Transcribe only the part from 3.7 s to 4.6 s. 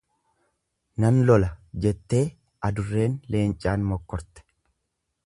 mokkorte.